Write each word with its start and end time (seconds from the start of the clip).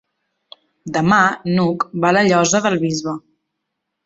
Demà 0.95 1.19
n'Hug 1.57 1.85
va 2.07 2.09
a 2.13 2.15
la 2.19 2.25
Llosa 2.29 2.63
del 2.65 2.79
Bisbe. 2.87 3.15